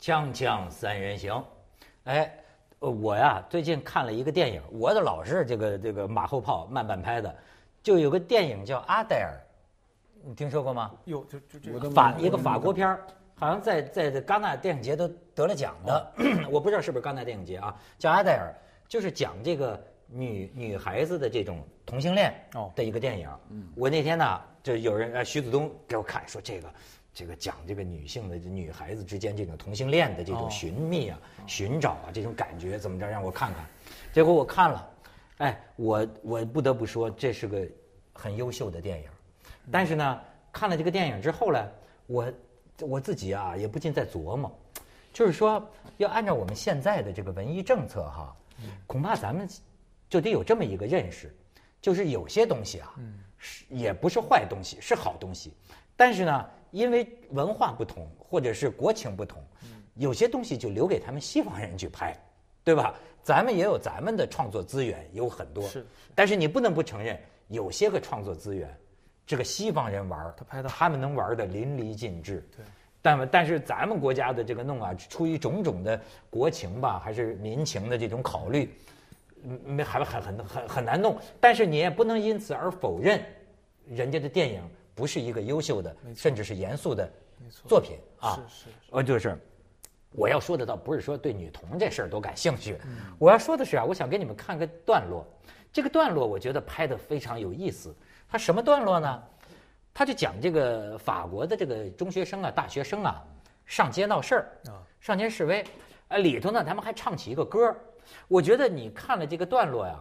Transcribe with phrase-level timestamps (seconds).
[0.00, 1.44] 锵锵三人行，
[2.04, 2.34] 哎，
[2.78, 7.36] 呃我呀最近看了一个电影，我的老是这个这个马后炮慢半拍的，
[7.82, 9.38] 就有个电影叫《阿黛尔》，
[10.26, 10.90] 你听说过吗？
[11.04, 16.12] 有，就就这我都法一个法国片儿，好像在在在戛纳电影节都得了奖的，
[16.50, 18.54] 我不知道是不是戛纳电影节啊，叫《阿黛尔》，
[18.90, 23.28] 就是讲这个女女孩子的这种同性恋哦的一个电影。
[23.76, 26.72] 我那天呢，就有人呃徐子东给我看说这个。
[27.12, 33.66] 这个讲这个女性的女孩子之间这种同性恋的这种哦寻觅啊、寻找啊这种感觉怎么着，让我看看。
[34.12, 34.90] 结果我看了，
[35.38, 37.66] 哎，我我不得不说这是个
[38.12, 39.08] 很优秀的电影。
[39.70, 40.20] 但是呢，
[40.52, 41.68] 看了这个电影之后呢，
[42.06, 42.32] 我
[42.80, 44.50] 我自己啊也不禁在琢磨，
[45.12, 45.68] 就是说
[45.98, 48.36] 要按照我们现在的这个文艺政策哈，
[48.86, 49.48] 恐怕咱们
[50.08, 51.34] 就得有这么一个认识，
[51.80, 52.94] 就是有些东西啊，
[53.36, 55.52] 是也不是坏东西，是好东西，
[55.96, 59.42] 但是呢，因为文化不同或者是国情不同，
[59.94, 62.16] 有些东西就留给他们西方人去拍，
[62.64, 62.94] 对吧？
[63.22, 68.74] 咱们也有咱们的创作资源，有很多，是但是你不能不承认，有些个创作资源，
[69.26, 72.42] 这个西方人玩他拍的他们能玩的淋漓尽致。
[72.56, 72.64] 对。
[73.02, 78.74] 但但是咱们国家的这个弄啊，出于种种的国情吧，还是民情的这种考虑，
[79.44, 81.18] 嗯没还很很很很难弄。
[81.40, 83.22] 但是你也不能因此而否认，
[83.88, 84.62] 人家的电影
[85.00, 87.10] 不是一个优秀的，甚至是严肃的
[87.66, 88.38] 作品啊。
[88.46, 89.34] 是是呃，就是
[90.12, 92.76] 我要说的倒不是说对女童这事儿多感兴趣，
[93.18, 95.26] 我要说的是啊，我想给你们看个段落。
[95.72, 97.96] 这个段落我觉得拍的非常有意思。
[98.28, 99.22] 它什么段落呢？
[99.94, 103.24] 他就讲这个法国的这个中学生啊、大学生啊，
[103.64, 105.64] 上街闹事儿啊，上街示威，
[106.08, 107.76] 呃，里头呢他们还唱起一个歌儿
[108.28, 109.98] 我觉得你看了这个段落呀，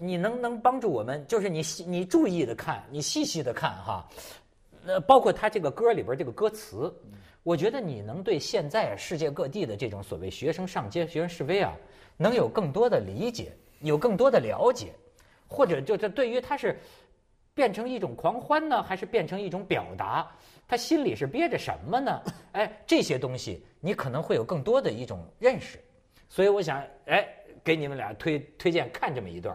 [0.00, 4.08] 你能能帮助我们，就是你你注意的看，你细细的看哈，
[4.86, 6.90] 呃，包括他这个歌里边这个歌词，
[7.42, 11.74] 我觉得你能对现在世界各地的这种所谓学生上街、学生示威啊，
[12.16, 14.92] 能有更多的理解，有更多的了解，
[15.46, 16.80] 或者就这对于他是
[17.52, 20.26] 变成一种狂欢呢，还是变成一种表达？
[20.66, 22.22] 他心里是憋着什么呢？
[22.52, 25.78] 哎，这些东西你可能会有更多的一种认识，
[26.28, 27.28] 所以我想，哎，
[27.62, 29.54] 给你们俩推推荐看这么一段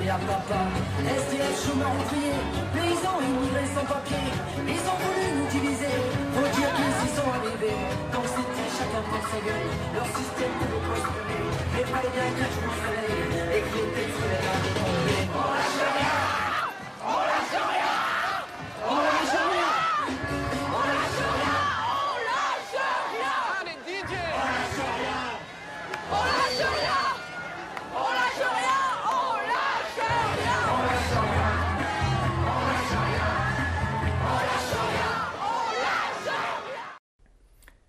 [0.00, 0.60] CB à papa.
[1.04, 2.40] SDF, chômeurs, ouvriers,
[2.72, 4.24] paysans, immigrés sans papier.
[4.66, 5.94] Ils ont voulu nous diviser,
[6.34, 7.80] faut dire qu'ils y sont arrivés.
[8.12, 11.42] Quand c'était chacun pour sa gueule, leur système de prospérer.
[11.74, 13.20] Mais pas bien que je me soleil,
[13.56, 14.10] et que les
[14.40, 15.69] à tomber.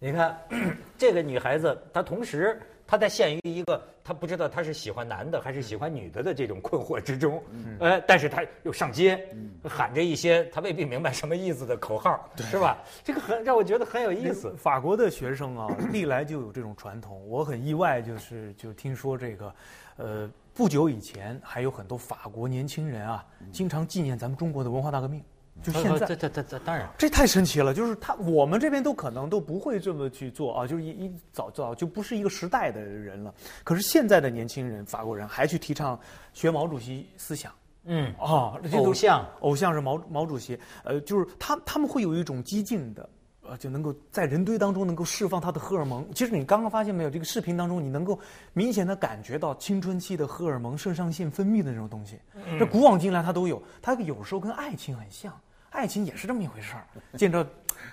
[0.04, 0.36] 你看，
[0.98, 7.40] 这个女孩子，她同时她在陷于一个她不知道她是喜欢男的还是喜欢女的的这种困惑之中，
[7.80, 9.24] 呃，但是她又上街，
[9.64, 12.80] 喊着一些她未必明白什么意思的口号，是吧？
[13.04, 14.52] 这个很让我觉得很有意思。
[14.58, 17.24] 法国的学生啊， 历来就有这种传统。
[17.30, 19.54] 我很意外，就是就听说这个，
[19.98, 25.24] 呃，不久以前还有很多法国年轻人啊，经常纪念咱们中国的文化大革命。
[25.62, 33.34] 就现在这，这这这当然，这太神奇了，就是他我们这边都可能都不会这么去做啊，就是一一早早就不是一个时代的人了。
[33.64, 36.00] 可是现在的年轻人，法国人还去提倡
[36.34, 37.52] 学毛主席思想
[37.86, 43.10] 嗯，哦，偶像偶像是毛毛主席，呃，就是他他们会有一种激进的。
[43.44, 46.08] 呃，就能够在人堆当中能够释放他的荷尔蒙。
[46.14, 48.18] 其实你刚刚发现没有，这个视频当中你能够
[48.54, 52.20] 明显的感觉到青春期的荷尔蒙、肾上腺分泌的那种东西。
[52.60, 55.34] 这古往今来它都有，它有时候跟爱情很像，
[55.72, 56.86] 爱情也是这么一回事儿。
[57.18, 57.46] 见着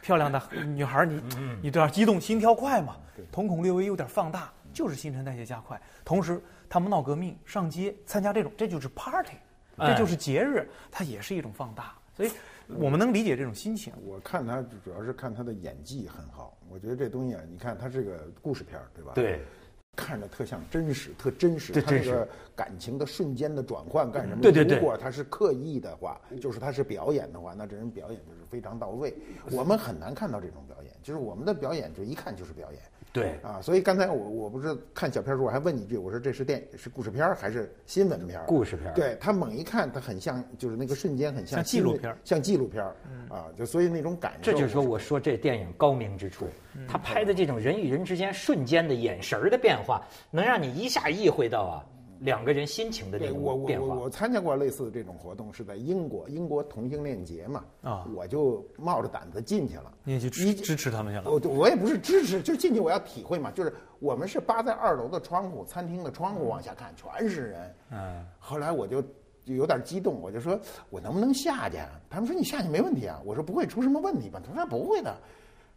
[0.02, 1.22] 漂亮的女孩儿，你
[1.62, 2.96] 你这样激动，心跳快嘛，
[3.32, 5.80] 瞳孔略微有点放大，就是新陈代谢加快。
[6.04, 9.32] 同时，他们闹革命、上街参加这种，这就是 party，
[9.78, 11.94] 哎这就是节日，它也是一种放大。
[12.14, 12.30] 所以，
[12.66, 13.92] 我们能理解这种心情。
[14.04, 19.40] 我看他主要是看他的演技很好，我觉得这东西啊，你看他是个故事片儿，对吧？，对，
[19.98, 21.72] 看着特像真实，特真实。
[21.72, 24.40] 他那个感情的瞬间的转换干什么？
[24.40, 29.12] 对对对如果他是刻意的话，就是他是表演的话，那这人表演就是非常到位。
[29.50, 32.78] 我们很难看到这种表演，就是我们的表演就一看就是表演。
[33.10, 38.44] 对啊，所以刚才我我不是看小片儿时候，我还问你一句，我说这是电是故事片儿还是新闻片儿？
[38.44, 42.94] 故事片儿对他猛一看，他很像，就是那个瞬间很像像纪录片像纪录片儿
[43.30, 44.52] 啊，就所以那种感受。
[44.52, 46.46] 这就是说，我说这电影高明之处，
[46.86, 51.80] 他拍的这种人与人之间瞬间的眼神儿的变化，能让你一下意会到啊
[52.20, 53.86] 两个人心情的这种变化。
[53.86, 59.92] 我我我参加过类似的这种活动，是在英国，英国同性恋节嘛，啊我就冒着胆子进去了。
[60.04, 61.30] 你也去支支持他们去了。
[61.30, 67.74] 我我也不是支持，就进去我要体会嘛，就是我们是扒在二楼的窗户，餐厅的窗户往下看，全是人。
[67.90, 69.02] 嗯，后来我就
[69.44, 70.58] 就有点激动，我就说
[70.90, 72.00] 我能不能下去啊？
[72.10, 73.20] 他们说你下去没问题啊。
[73.24, 74.40] 我说不会出什么问题吧？
[74.44, 75.16] 他说不会的。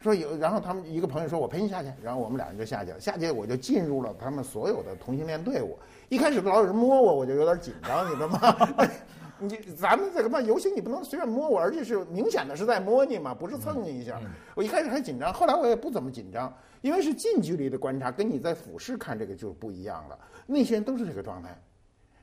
[0.02, 3.00] 说有，然后他们一个朋友说我陪你下去，然后我们俩人就下去了。
[3.00, 5.78] 下去我就进入了他们所有的同性恋队伍。
[6.10, 8.68] 一开始老有人摸我，我就有点紧张，你知道吗？
[9.40, 14.20] 你咱们这个嘛游行，你不能随便摸我，而且是明显的是在摸你嘛，不是蹭你一下。
[14.54, 20.20] 我一开始还紧张，后来我也不怎么紧张，因为是近距离的观察，跟你在俯视看这个就不一样了。
[20.46, 21.60] 那些人都是这个状态。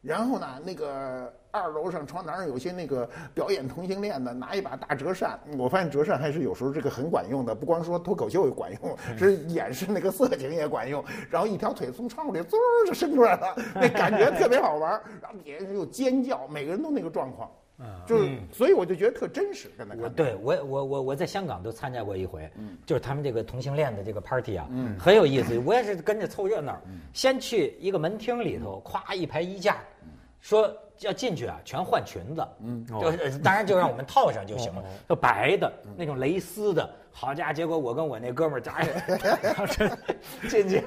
[0.01, 5.39] 然后呢，那个二楼上窗台上有些那个表演同性恋的，拿一把大折扇。
[5.57, 11.05] 我发现折扇还是有时候这个很管用的，不光说脱口秀管用，是掩饰那个色情也管用。
[11.29, 12.57] 然后一条腿从窗户里滋
[12.87, 15.03] 就伸出来了，那感觉特别好玩儿。
[15.21, 17.51] 然后底下人又尖叫，每个人都那个状况，
[18.07, 20.03] 就是所以我就觉得特真实，跟他看。
[20.03, 22.51] 我对我我我我在香港都参加过一回，
[22.85, 25.59] 就是他们这个同性恋的这个 party 啊，很有意思。
[25.59, 26.81] 我也是跟着凑热闹，
[27.13, 29.77] 先去一个门厅里头，咵一排衣架，
[30.41, 32.87] 说要进去啊，全换裙子，嗯。
[32.87, 36.89] 就是当然就让我们套上就行了， 就白的那种蕾丝的。
[37.11, 39.99] 好家伙，结果我跟我那哥们儿扎着
[40.49, 40.85] 进去，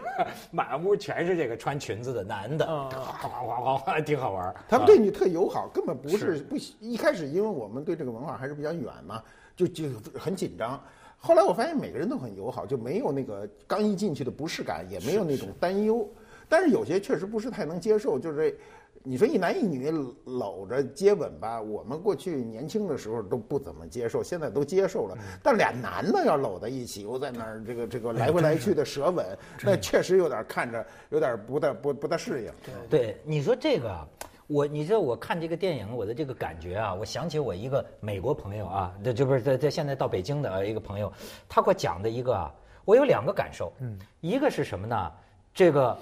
[0.50, 4.56] 满屋全是这个穿裙子的男的， 哗哗哗哗，挺好玩。
[4.70, 9.22] 他们对你特友好，根本不是不一开始，因为我们对这个文化还是比较远嘛，
[9.58, 10.82] 就就很紧张。
[11.18, 16.08] 后来我发现每个人都很友好，就没有那个刚一进去的不适感，也没有那种担忧。
[16.48, 18.58] 但是有些确实不是太能接受，就是
[19.04, 19.92] 你说一男一女
[20.26, 25.18] 搂着接吻吧，我们过去年轻的时候都不怎么接受，现在都接受了。
[25.42, 29.26] 但俩男的要搂在一起，又在那儿这个这个来回来去的舌吻，
[29.64, 32.52] 那确实有点看着有点不大不不大适应。
[32.90, 34.08] 对，你说这个啊，
[34.48, 41.12] 我你知道我看这个电影，我的这个感觉啊，我想起我一个美国朋友啊，这这不是在在现在到北京的啊一个朋友，
[41.50, 42.54] 他给我讲的一个啊，
[42.86, 45.12] 我有两个感受，嗯，一个是什么呢？
[45.54, 45.98] 这个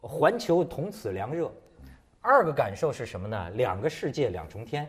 [0.00, 1.52] 环球同此凉热，
[2.20, 3.50] 二个感受是什么呢？
[3.50, 4.88] 两个世界两重天。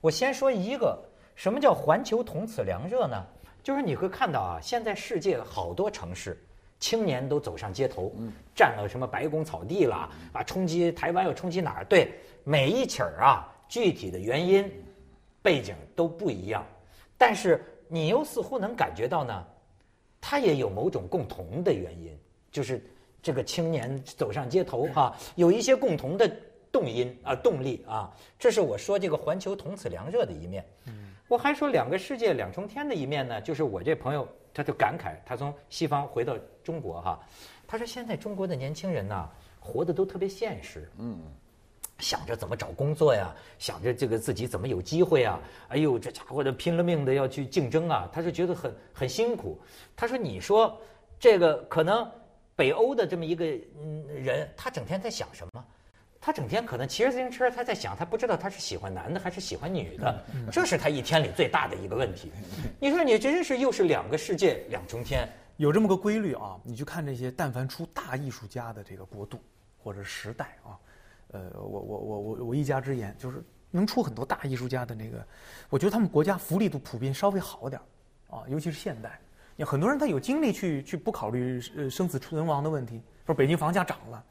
[0.00, 0.98] 我先说一个，
[1.34, 3.24] 什么叫环球同此凉热呢？
[3.62, 6.40] 就是你会看到啊，现在世界好多城市。
[6.78, 8.12] 青年都走上街头，
[8.54, 10.42] 占了什么白宫草地了啊？
[10.42, 11.84] 冲击台湾又冲击哪儿？
[11.86, 12.12] 对，
[12.44, 14.70] 每一起儿啊，具体的原因、
[15.40, 16.62] 背景都不一样，
[17.16, 19.42] 但是你又似乎能感觉到呢，
[20.20, 22.14] 它也有某种共同的原因，
[22.52, 22.84] 就是
[23.22, 26.30] 这个青年走上街头哈、有一些共同的
[26.76, 30.62] 动因啊、动力啊，这是我说这个环球同此凉热的一面。
[31.26, 37.18] 我还说两个世界两重天的一面呢，就是我这朋友他就感慨，他从西方回到中国哈，
[37.66, 39.26] 他说现在中国的年轻人呐，
[39.58, 41.18] 活得都特别现实，嗯，
[41.98, 49.58] 想着怎么找工作呀，想着这个自己怎么有机会啊，哎呦，这家伙的拼了命的要去竞争啊，他是觉得很很辛苦。
[49.96, 50.78] 他说，你说
[51.18, 52.08] 这个可能
[52.54, 53.46] 北欧的这么一个
[53.82, 55.64] 嗯人，他整天在想什么？
[56.26, 62.32] 他整天可能骑着自行车，他在想，他不知道他是喜欢男的还是喜欢女的，这是他一天里最大的一个问题。
[62.80, 69.40] 你说你真是又是两个世界两重天，有这么个规律啊，你去看这些但凡出大艺术家的这个国度
[69.78, 70.74] 或者时代啊，
[71.28, 73.40] 呃，我我我我我一家之言，就是
[73.70, 75.24] 能出很多大艺术家的那个，
[75.70, 79.16] 我觉得他们国家福利都普遍稍微好点儿啊，尤其是现代，
[79.54, 84.24] 你很多人他有精力去去不考虑呃生死存亡的问题，说北京房价涨了。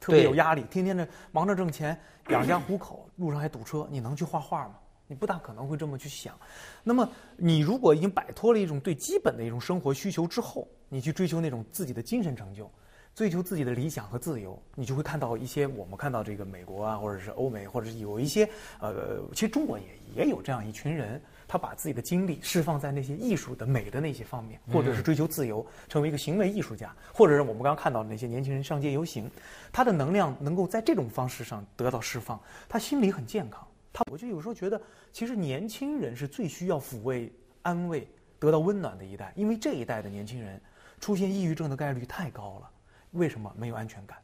[0.00, 4.74] 特别有压力，天天的忙着挣钱，养家糊口，路上还堵车，你能去画画吗？
[5.10, 6.38] 你不大可能会这么去想。
[6.84, 12.70] 那么，你如果已经摆脱了一种最基本的一种生活需求之后，你去追求那种自己的精神成就，
[13.14, 18.48] 追求自己的理想和自由，你就会看到一些我们看到这个美国啊，或者是欧美，或者是有一些
[18.80, 29.28] 呃，其实中国也也有这样一群人，他把自己的精力释放在那些艺术的美的那些方面，或者是追求自由，成为一个行为艺术家，或者是我们刚刚看到的那些年轻人上街游行，
[29.72, 32.38] 他的能量能够在这种方式上得到释放，
[32.68, 33.66] 他心里很健康。
[33.90, 38.06] 他我就有时候觉得，其实年轻人是最需要抚慰、安慰、
[38.38, 40.60] 得到温暖的一代，因为这一代的年轻人
[41.00, 42.70] 出现抑郁症的概率太高了。
[43.12, 43.50] 为什么？
[43.56, 44.18] 没有安全感，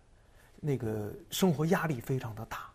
[0.61, 2.71] 那个生活压力非常的大。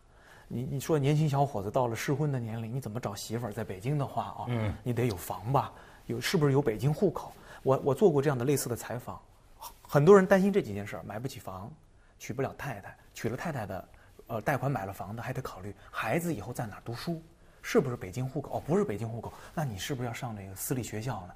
[0.51, 3.53] 你你说年轻小伙子到了适婚的年龄，你怎么找媳妇儿？
[3.53, 5.71] 在北京的话啊，嗯你得有房吧，
[6.07, 7.31] 有是不是有北京户口？
[7.61, 9.21] 我我做过这样的类似的采访，
[9.81, 11.71] 很多人担心这几件事儿，买不起房，
[12.17, 13.89] 娶不了太太，娶了太太的，
[14.25, 17.21] 呃，贷款买了房的，还得考虑孩子以后在哪儿读书，
[17.61, 18.57] 是不是北京户口？
[18.57, 21.33] 哦，不是北京户口，那你是不是要上这个私立学校呢？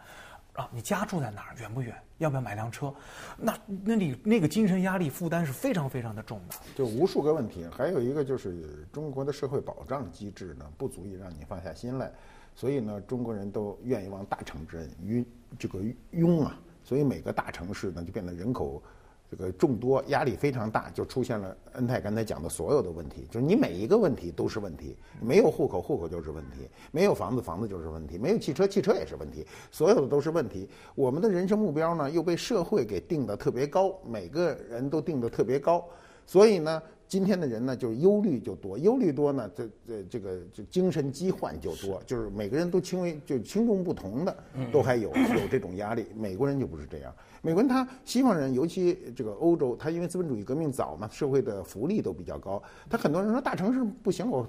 [0.54, 1.56] 啊，你家住在哪儿？
[1.60, 1.96] 远不远？
[2.20, 2.94] 要不要买辆车？
[3.38, 6.56] 那那你那个精神压力负担是非常非常的重的。
[6.76, 12.12] 就无数个问题，还有一个就是中国的社会保障机制呢，不足以让你放下心来，
[12.56, 15.26] 所以呢，中国人都愿意往大城市晕
[15.58, 15.80] 这个
[16.12, 18.82] 拥啊，所以每个大城市呢就变得人口
[19.36, 30.70] 这个众多，压力非常大，就出现了恩泰刚才讲的所有的问题，就是你每一个问题都是问题，没有户口，户口就是问题；没有房子，房子就是问题；没有汽车，汽车也是问题，所有的都是问题。
[30.94, 35.84] 我们的人生目标呢又被社会给定的特别高，每个人都定的特别高，
[36.28, 36.80] 所以呢。
[37.08, 44.36] 今天的人呢，就是忧虑就多，忧虑多呢，这这这个就精神疾患就多，就是每个人都轻微就轻重不同的，
[44.72, 46.06] 都还有有这种压力。
[46.16, 54.48] 美国人就不是这样，美国人他西方人，尤其这个欧洲，他因为资本主义革命早嘛，社会的福利都比较高，他很多人说大城市不行，我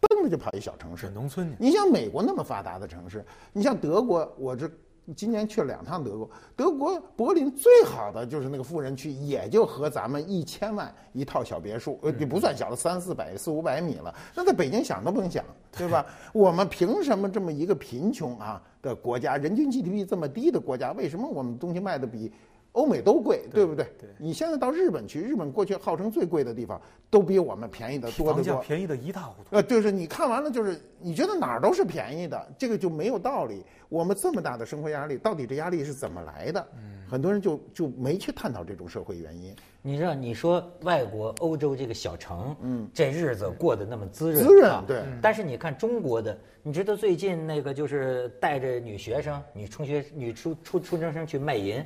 [0.00, 1.08] 蹦着就跑一小城市。
[1.10, 4.70] 农村，你像美国那么发达的城市，你像德国，我这
[5.14, 14.14] 今年去了两趟德国，德国柏林最好的就是那个富人区，也就和咱们一千万一套小别墅，呃，也不算小了，三四百、四五百米了。
[14.34, 16.06] 那在北京想都不用想，对吧？
[16.32, 22.32] 我们凭什么这么一个贫穷啊的国家，人均 GDP 这么低的国家，为什么我们东西卖的比？
[22.74, 23.84] 欧美都贵，对不对？
[23.98, 28.42] 对你现在到日本去，日本过去号称最贵的地方，都比我们便宜的多得多。
[28.42, 29.56] 价便宜的一塌糊涂。
[29.56, 33.64] 呃，就是你看完了，就是你觉得哪儿都是便宜的，这个就没有道理。
[33.88, 36.66] 我们这么大的生活压力，到底这压力是怎么来的？
[37.06, 39.54] 很多人就就没去探讨这种社会原因。
[39.80, 51.84] 你知道，你说外国欧洲这个小城，嗯，这日子过得那么滋润，滋润啊对但是你看中国的，你知道最近那个就是带着女学生、女中学、女初初初中生去卖淫，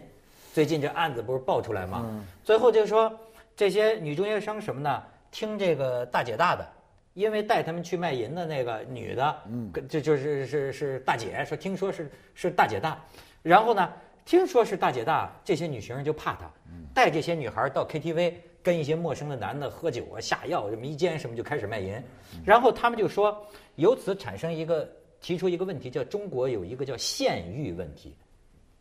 [0.52, 2.24] 最近这案子不是爆出来吗？
[2.42, 3.12] 最后就说
[3.56, 5.02] 这些女中学生什么呢？
[5.30, 6.66] 听这个大姐大的，
[7.14, 12.98] 因为带他们去卖淫的那个女的，嗯，这就是是是大姐，说听说是是大姐大，
[13.42, 13.92] 然后呢，
[14.24, 16.50] 听说是大姐大，这些女学生就怕她，
[16.94, 22.02] 带这些女孩到 KTV 跟一些陌生的男的喝酒啊、下药、迷奸什么，就开始卖淫，
[22.44, 24.90] 然后他们就说，由此产生一个
[25.20, 28.16] 提出一个问题，叫中国有一个叫县域问题，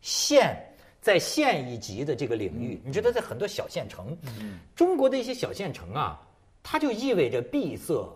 [0.00, 0.56] 县
[1.00, 4.16] 在县一级的这个领域，你知道，在很多小县城，
[4.74, 6.20] 中国的一些小县城啊，
[6.62, 8.08] 它就意味着闭塞。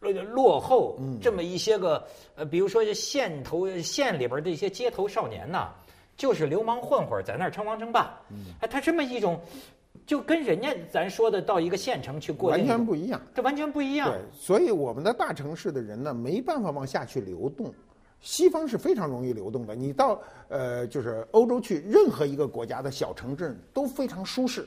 [0.00, 2.02] 落落后这么一些个
[2.34, 5.68] 呃，比如说这县头县里边的一些街头少年呐，
[6.16, 8.18] 就是流氓混混在那儿称王称霸，
[8.60, 9.38] 哎，他这么一种，
[10.06, 13.20] 就跟人家咱说的到一个县城去过完，全不一样。
[13.34, 14.10] 这完全不一样。
[14.10, 17.70] 对，所以我们的大城市的人呢，没办法往下去流动。
[18.20, 24.66] 西方是非常容易流动的，你到呃就是欧洲去，任何一个国家的小城镇都非常舒适。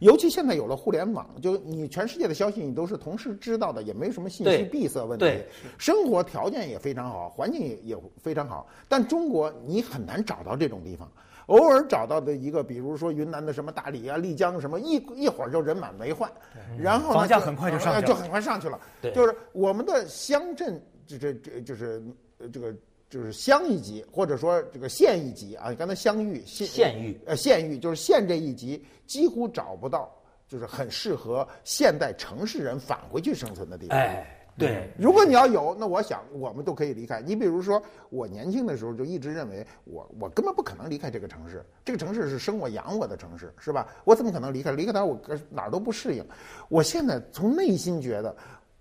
[0.00, 5.24] 尤其现在有了互联网，就你全世界的消息你都是同时知道的，也没什么信息闭塞问题。
[5.24, 5.46] 对，
[5.78, 8.68] 生活条件也非常好，环境也也非常好。
[8.88, 11.10] 但中国你很难找到这种地方，
[11.46, 16.30] 偶尔找到的一个，比如说云南的什么大理啊、丽江什么，一一会儿就人满为患，
[16.78, 18.78] 然后房价很快就上去就很快上去了。
[19.00, 19.10] 对。
[19.14, 22.02] 就是我们的乡镇，这这这就是
[22.36, 22.74] 呃这个
[23.10, 30.08] 就是乡一级，或者说这个县一级啊，你刚才乡域县县域呃县域就是县这一级几乎找不到，
[30.46, 33.98] 就是很适合现代城市人返回去生存的地方。
[33.98, 34.24] 哎，
[34.56, 37.20] 对，如果你要有，那我想我们都可以离开。
[37.20, 43.88] 你比如说，我年轻的时候就一直认为我我根本不可能离开这个城市，这个城市是生我养我的城市，是吧？
[44.04, 44.70] 我怎么可能离开？
[44.70, 46.24] 离开它，我哪儿都不适应。
[46.68, 48.36] 我现在从内心觉得，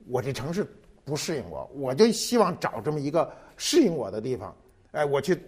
[0.07, 0.67] 我这城市
[1.09, 4.55] 不适应我，我就希望找这么一个适应我的地方。
[4.91, 5.41] 哎，我去，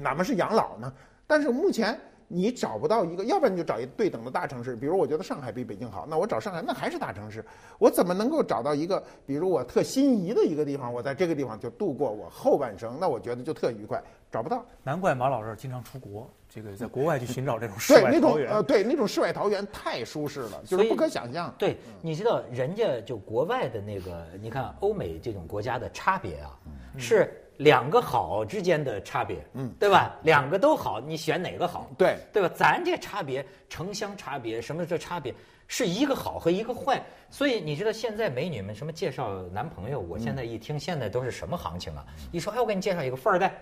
[0.00, 0.92] 哪怕是养老呢。
[1.26, 7.44] 但是目前你找不到一个，要不然你就找一对等的大城市，比如我觉得上海比北京好，那我找上海，那还是大城市。
[7.78, 14.02] 我怎么能够找到一个，比如我特心仪的一个地方，我在这个地方就度过我后半生，那我觉得就特愉快。
[14.30, 14.64] 找不到。
[14.82, 18.62] 难怪马老师经常出国，这个在国外去寻找这种世外桃源。
[18.64, 21.54] 对那种世外桃源太舒适了，就是不可想象。
[21.58, 26.56] 对，你知道人家就国外的那个，你看欧美这种国家的差别啊，
[26.96, 30.16] 是两个好之间的差别，嗯对吧？
[30.22, 31.90] 两个都好，你选哪个好？
[31.98, 32.48] 对对吧？
[32.54, 35.34] 咱这差别，城乡差别，什么这差别，
[35.66, 37.02] 是一个好和一个坏。
[37.30, 42.06] 所以你知道现在美女们什么介绍男朋友，我现在一听，现在都是什么行情啊？
[42.30, 43.52] 一说哎，我给你介绍一个富二代，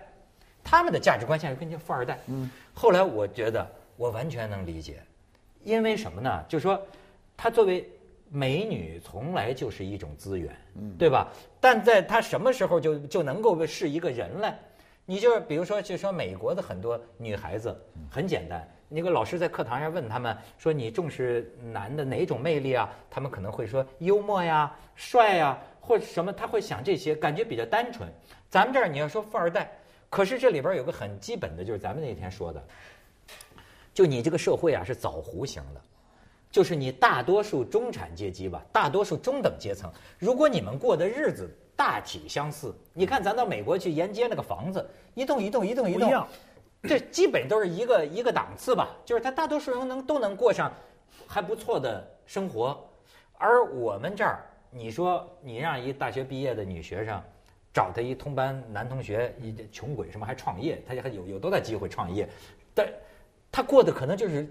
[0.69, 2.19] 他们的价值观现在跟这富二代。
[2.27, 5.01] 嗯，后来我觉得我完全能理解，
[5.63, 6.43] 因为什么呢？
[6.49, 6.77] 就说
[7.37, 7.89] 她作为
[8.29, 11.31] 美女，从来就是一种资源，嗯对吧？
[11.61, 14.59] 但在她什么时候就就能够是一个人来？
[15.05, 17.73] 你就是比如说，就说美国的很多女孩子
[18.11, 22.89] 很简单，那个老师在课堂上问他们说你重视男的哪种魅力啊？
[23.09, 28.09] 他们可能会说幽默呀、帅呀，或者什么，他会想这些，感觉比较单纯。
[28.49, 29.71] 咱们这儿你要说富二代，
[30.09, 32.63] 可是这里边有个很基本的，就是咱们那天说的，
[33.93, 35.81] 就你这个社会啊是枣弧形的，
[36.49, 46.27] 就是你大多数中产阶级吧，大多数中等阶层，如果你们过的日子大体相似，你看咱到美国去沿街那个房子，一栋一栋一栋一栋不一样，
[46.83, 50.71] 这基本都是一个一个档次吧，就是他大多数人能都能过上
[51.27, 52.79] 还不错的生活，
[53.37, 57.21] 而我们这儿，你说你让一大学毕业的女学生。
[57.73, 62.27] 找他一同班男同学，一穷鬼什么还创业，他还有有多大机会创业？
[62.73, 62.87] 但
[63.51, 64.47] 他过的可能就是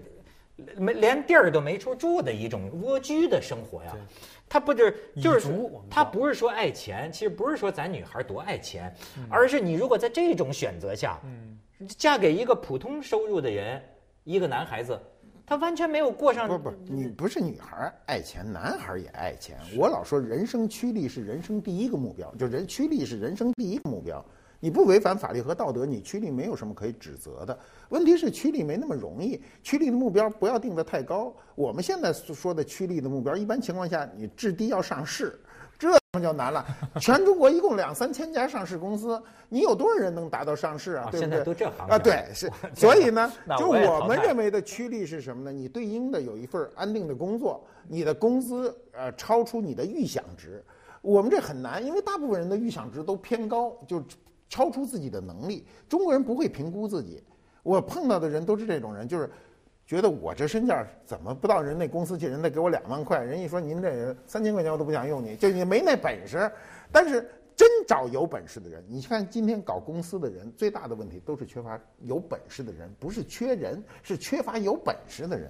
[0.75, 3.95] 没连地儿都没处住的一种蜗居的生活呀。
[4.49, 5.49] 他不是就是
[5.89, 11.19] 他不是说爱钱，其实不是说咱女孩多爱钱，嗯而是你如果在这种选择下，
[11.97, 13.83] 嫁给一个普通收入的人，
[14.23, 14.99] 一个男孩子，
[15.49, 19.57] 他完全没有过上不不，你不是女孩爱钱，男孩也爱钱。
[19.77, 24.23] 我老说人生趋利是人生第一个目标，就人趋利是人生第一个目标。
[24.59, 27.57] 你不违反法律和道德，你趋利没有什么可以指责的。
[27.87, 31.33] 问题是趋利没那么容易，趋利的目标不要定得太高。
[31.55, 35.39] 我们现在说的趋利的目标，一般情况下你至低要上市，
[36.21, 36.65] 这他妈就难了。
[36.99, 41.09] 全中国一共两三千家上市公司，你有多少人能达到上市啊？
[41.11, 41.27] 对不对？
[41.27, 42.51] 啊现在都这行啊，对，是。
[42.73, 45.51] 所以呢， 就我们认为的趋利是什么呢？
[45.51, 50.63] 你对应的有一份安定的工作，你的工资呃超出你的预想值。
[51.01, 54.03] 我们这很难，因为大部分人的预想值都偏高，就
[54.49, 55.65] 超出自己的能力。
[55.87, 57.23] 中国人不会评估自己，
[57.63, 59.29] 我碰到的人都是这种人，就是
[59.87, 66.51] 觉得我这身价怎么不到人那公司去，人家给我两万块，人一说您这三千块钱我都不想用你，就你没那本事。
[66.91, 75.49] 但是真找有本事的人，你看今天搞公司的人最大的问题都是缺乏有本事的人，不是缺人，是缺乏有本事的人。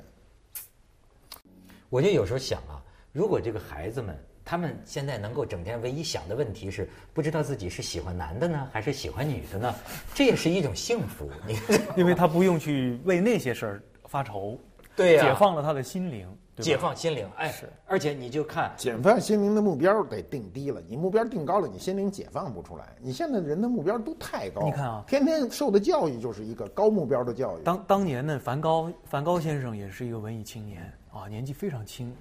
[1.89, 2.77] 我就有时候想啊，
[3.11, 9.73] 如果这个孩子们他们现在能够整天唯一想的问题是不知道自己是喜欢男的呢，还是喜欢女的呢，
[10.13, 11.27] 这也是一种幸福。
[11.47, 11.57] 你
[11.97, 14.57] 因为他不用去为那些事儿发愁，
[14.95, 22.95] 对呀解放了他的心灵，解放心灵，哎，是而且你就看，解放心灵的目标得定低了，你目标定高了，你心灵解放不出来。
[22.99, 27.63] 你现在人的目标都太高，你看啊天天受的教育就是一个高目标的教育。
[27.63, 32.15] 当当年呢，梵高梵高先生也是一个文艺青年啊，年纪非常轻，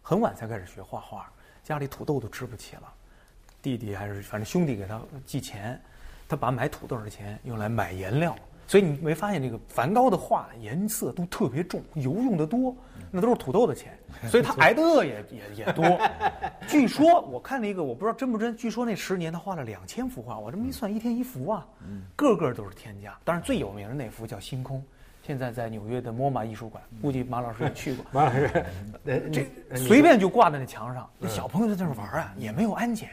[0.00, 1.32] 很晚才开始学画画，
[1.64, 2.92] 家里土豆都吃不起了，
[3.60, 5.80] 弟弟还是反正兄弟给他寄钱，
[6.28, 8.36] 他把买土豆的钱用来买颜料。
[8.72, 12.74] 所以你没发现这个梵高的画颜色都特别重，油用的多，
[13.10, 13.92] 那都是土豆的钱，
[14.30, 15.84] 所以他挨的饿也也也多。
[16.66, 21.66] 据说我看了一个，我不知道真不真，据说那十年他画了两千幅画，我这么一算，一天一幅啊，
[22.16, 23.14] 个个都是天价。
[23.24, 24.78] 当然最有名的那幅叫《星空》，
[25.22, 28.06] 现在在纽约的 MoMA 艺术馆，估计马老师也去过。
[28.10, 28.64] 马老师，
[29.04, 33.10] 呃这随便就挂在那墙上，那小朋友在那儿玩啊，也没有安检，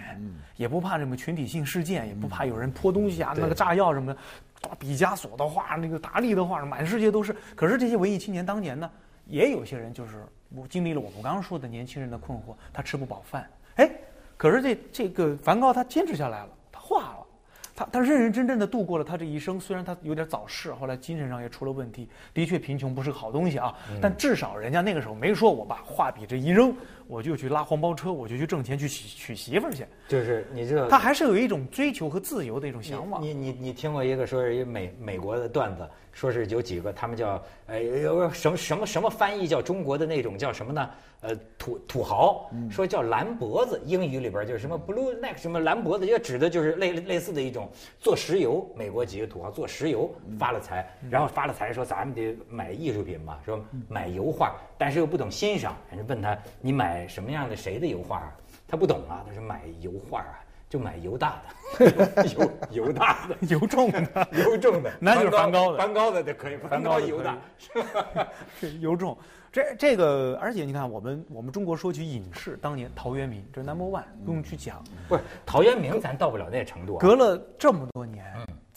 [0.56, 7.36] 也不怕什么群体性事件，也不怕有人泼东西啊，那个炸药什么的，画啊毕加索的画，那个达利的画，满世界都是。
[7.56, 8.90] 可是这些文艺青年当年呢，
[9.26, 13.90] 也有些人就是我经历了我们刚刚说的年轻人的困惑，他吃不饱饭，哎，
[14.36, 16.50] 可是这这个梵高他坚持下来，了。
[17.80, 22.10] 他他认认真真的度过了他这一生，虽然他有点早逝，后来精神上也出了问题。
[22.34, 26.76] 的确，贫穷不是个好东西啊，但至少人家那个时候没说我把画笔这一扔，
[27.08, 29.86] 我就去拉黄包车，我就去挣钱去娶娶媳妇儿去。
[30.10, 33.24] 就是你知道，他还是有一种追求和自由的一种向往。
[33.24, 40.90] 你你你听过一个说是一美美国的段子，说是有几个他们叫呃有什么什么什么翻译叫中国的那种叫什么呢？
[41.22, 47.70] 呃土土豪说叫蓝脖子，英语里边就是什么 blue neck 什么蓝脖子，也指的就是类类似的一种
[48.00, 58.34] 做石油，美国几个土豪做石油发了财，然后发了财说咱们得买艺术品嘛，说买油画，但是又不懂欣赏，人家问他你买什么样的谁的油画啊？
[58.66, 61.42] 他不懂啊，他说买油画啊，就买油大
[61.80, 62.52] 的， 油
[62.86, 67.36] 油大的，油重的，油重的， 那就是梵高的梵高的就可以，梵高高的犹大。
[67.58, 68.28] 是吧？
[68.80, 69.18] 油重。
[69.52, 77.00] 这这个，而且你看，我们我们中国说起影视，当年陶渊明这 number one 不用去讲，不是陶渊明，咱到不了那程度啊。
[77.00, 78.24] 隔了这么多年，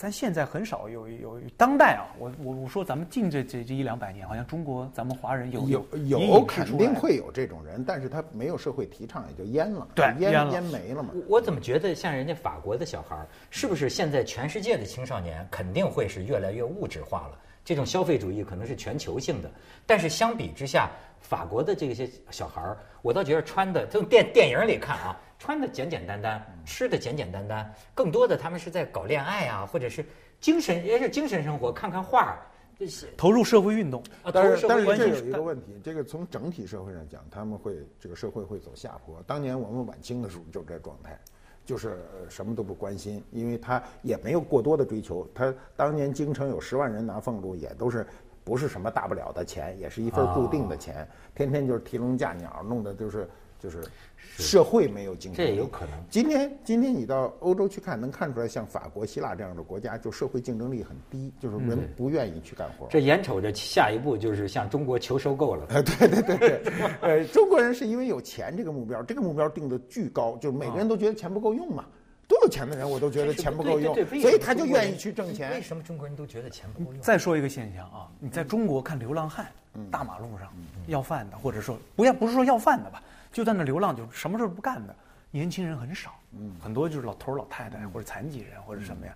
[0.02, 11.10] 咱现在很少有有当代啊，我我我说咱们近这这这一两百年，好像中国咱们华人有有有肯定会有这种人，但是他没有社会提倡，也就淹了，对淹淹了淹没了嘛。
[11.14, 17.38] 我我怎么觉得像人家法国的小孩儿，是不是现在全世界的青少年肯定会是越来越物质化了？
[17.64, 19.48] 这种消费主义可能是全球性的，
[19.86, 30.06] 但是相比之下，法国的这些小孩儿，我倒觉得穿的，从电电影里看啊，穿的简简单单，吃的简简单单，更多的他们是在搞恋爱啊，或者是
[30.38, 32.38] 精神也是精神生活，看看画儿，
[32.78, 34.00] 这些投入社会运动。
[34.22, 39.20] 啊，但投入社是但是这有一个问题，这个从整体社会上讲，他们会这个社会会走下坡。
[39.26, 41.18] 当年我们晚清的时候就这状态，
[41.66, 45.28] 就是呃什么都不关心，因为他也没有过多的追求。
[45.34, 48.06] 他当年京城有十万人拿俸禄，也都是
[48.44, 53.28] 不是什么大不了的钱，也是一份固定的钱，天天就是提笼架鸟，弄的就是
[53.62, 53.84] 就是
[54.18, 55.48] 社会没有竞争力。
[55.48, 55.92] 这也有可能。
[56.10, 62.88] 今天，今天你到欧洲去看，能看出来，像法国、希腊这样的国家，就社会竞争力很低，就是人不愿意去干活。
[62.90, 65.66] 这眼瞅着下一步就是向中国求收购了。
[65.70, 66.62] 呃，对对对对，
[67.00, 71.84] 呃，中国人是因为有钱这个目标，这个目标定的巨高，就是每个人都觉得钱不够用嘛。
[72.28, 75.60] 多有钱的人我都觉得钱不够用所以他就愿意去挣钱为。
[75.60, 77.02] 什么中国人都觉得钱不够用？
[77.02, 79.46] 再说一个现象啊，你在中国看流浪汉，
[79.90, 80.48] 大马路上
[80.86, 84.94] 要饭的，或者说不要不是说要饭的吧，就在那流浪，就什么事不干的，
[85.30, 86.14] 年轻人很少，
[86.60, 89.14] 很多就是老头老太太或者残疾人或者什么呀。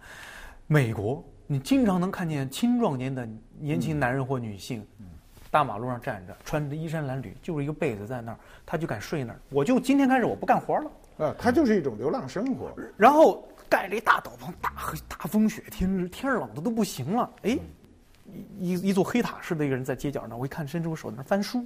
[0.66, 4.84] 美国你经常能看见青壮年的年轻男人或女性，
[5.50, 9.38] 大马路上站着，穿着衣衫褴褛，就是一个被子在那儿，他就敢睡那儿。
[9.50, 10.90] 我就今天开始我不干活了。
[11.18, 12.70] 啊，他就是一种流浪生活。
[12.96, 17.30] 然后盖了一大斗篷，大黑大风雪天，天儿冷的都不行了。
[17.42, 17.58] 哎，
[18.58, 21.64] 一一一座黑塔似的一个人在街角那儿，我一看伸出手在那翻书，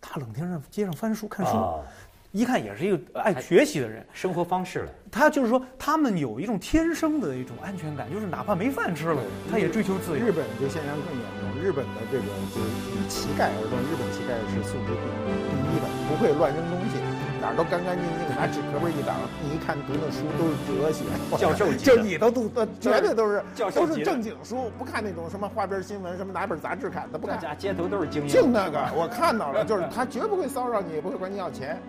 [0.00, 1.84] 大冷天上街上翻书看书，哦
[2.32, 4.06] 一看也是一个爱学习的人。
[4.12, 4.92] 生活方式了。
[5.10, 10.24] 他就是说，他们有一种天生的一种安全感，就是哪怕没饭吃了，他也追求自由。
[10.24, 17.02] 日本这现象更严重，日本的这个就是以乞丐而论，日本乞丐是素质第第一的，不会乱扔东西，
[17.40, 21.04] 哪儿都干干净净，拿纸壳儿一挡，你一看读的书都是哲学，
[21.40, 23.42] 教授级的就你都读的绝对都是
[23.74, 27.36] 都是正经书，不看那种什么花边新闻，什么拿本杂志看的，不看。
[27.36, 31.80] 大家街头都是精英，就那个，我看到了，就是他绝不会骚扰你， 也不会管你要钱，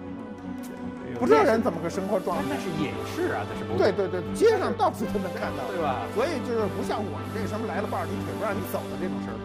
[1.20, 2.44] 不知道人怎么个生活状态。
[2.48, 6.08] 那是隐士啊，那是不对对对，街上到处都能看到，对吧？
[6.16, 9.36] 所以就是不像我们这什么来了伴儿，你腿不让你走的这种事儿。